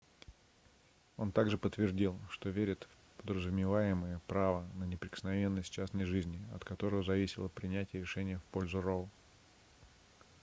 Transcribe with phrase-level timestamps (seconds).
[1.17, 7.49] он также подтвердил что верит в подразумеваемое право на неприкосновенность частной жизни от которого зависело
[7.49, 9.07] принятие решения в пользу роу